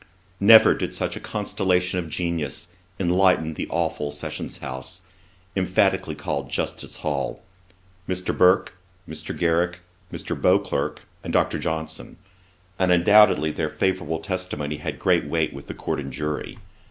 [0.39, 2.69] Never did such a constellation of genius
[2.99, 5.03] enlighten the aweful Sessions House,
[5.55, 7.39] emphatically called JUSTICE HALL;
[8.09, 8.35] Mr.
[8.35, 8.73] Burke,
[9.07, 9.37] Mr.
[9.37, 10.35] Garrick, Mr.
[10.35, 11.59] Beauclerk, and Dr.
[11.59, 12.17] Johnson;
[12.79, 16.57] and undoubtedly their favourable testimony had due weight with the Court and Jury.